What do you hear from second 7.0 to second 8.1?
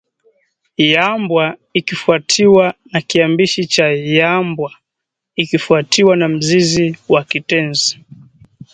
wa kitenzi